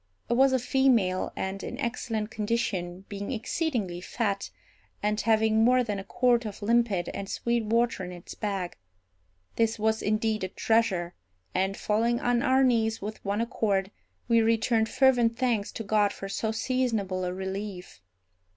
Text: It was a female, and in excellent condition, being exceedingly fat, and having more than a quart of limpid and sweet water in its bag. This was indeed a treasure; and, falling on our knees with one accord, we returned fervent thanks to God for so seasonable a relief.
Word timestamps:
It 0.31 0.33
was 0.33 0.51
a 0.51 0.57
female, 0.57 1.31
and 1.35 1.61
in 1.63 1.77
excellent 1.77 2.31
condition, 2.31 3.05
being 3.07 3.31
exceedingly 3.31 4.01
fat, 4.01 4.49
and 5.03 5.21
having 5.21 5.63
more 5.63 5.83
than 5.83 5.99
a 5.99 6.03
quart 6.03 6.43
of 6.43 6.63
limpid 6.63 7.09
and 7.09 7.29
sweet 7.29 7.65
water 7.65 8.03
in 8.03 8.11
its 8.11 8.33
bag. 8.33 8.77
This 9.57 9.77
was 9.77 10.01
indeed 10.01 10.43
a 10.43 10.47
treasure; 10.47 11.13
and, 11.53 11.77
falling 11.77 12.19
on 12.19 12.41
our 12.41 12.63
knees 12.63 12.99
with 12.99 13.23
one 13.23 13.41
accord, 13.41 13.91
we 14.27 14.41
returned 14.41 14.89
fervent 14.89 15.37
thanks 15.37 15.71
to 15.73 15.83
God 15.83 16.11
for 16.13 16.27
so 16.27 16.51
seasonable 16.51 17.23
a 17.23 17.31
relief. 17.31 18.01